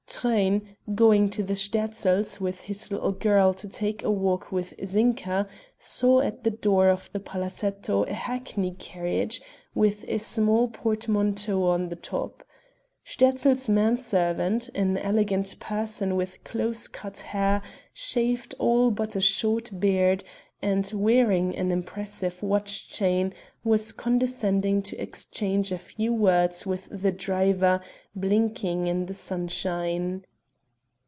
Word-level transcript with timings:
Truyn, 0.21 0.75
going 0.93 1.29
to 1.31 1.41
the 1.41 1.55
Sterzls' 1.55 2.39
with 2.39 2.63
his 2.63 2.91
little 2.91 3.13
girl 3.13 3.53
to 3.55 3.67
take 3.67 4.03
a 4.03 4.11
walk 4.11 4.51
with 4.51 4.73
Zinka, 4.85 5.47
saw 5.79 6.19
at 6.19 6.43
the 6.43 6.51
door 6.51 6.89
of 6.89 7.09
the 7.13 7.19
palazetto 7.21 8.03
a 8.03 8.13
hackney 8.13 8.71
carriage 8.71 9.41
with 9.73 10.03
a 10.09 10.17
small 10.19 10.67
portmanteau 10.67 11.63
on 11.65 11.87
the 11.87 11.95
top. 11.95 12.43
Sterzl's 13.05 13.67
man 13.69 13.95
servant, 13.97 14.69
an 14.75 14.97
elegant 14.97 15.57
person 15.59 16.15
with 16.17 16.43
close 16.43 16.87
cut 16.89 17.19
hair, 17.19 17.61
shaved 17.93 18.53
all 18.59 18.91
but 18.91 19.15
a 19.15 19.21
short 19.21 19.71
beard, 19.79 20.23
and 20.63 20.91
wearing 20.93 21.55
an 21.55 21.71
impressive 21.71 22.43
watch 22.43 22.87
chain, 22.87 23.33
was 23.63 23.91
condescending 23.91 24.79
to 24.79 24.95
exchange 25.01 25.71
a 25.71 25.77
few 25.77 26.13
words 26.13 26.67
with 26.67 26.87
the 26.91 27.11
driver 27.11 27.81
blinking 28.15 28.85
in 28.85 29.07
the 29.07 29.13
sunshine. 29.13 30.23